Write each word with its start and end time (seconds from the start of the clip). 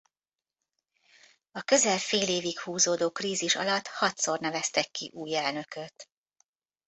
A 1.51 1.61
közel 1.61 1.97
fél 1.97 2.27
évig 2.27 2.59
húzódó 2.59 3.09
krízis 3.11 3.55
alatt 3.55 3.87
hatszor 3.87 4.39
neveztek 4.39 4.89
ki 4.91 5.11
új 5.13 5.35
elnököt. 5.37 6.09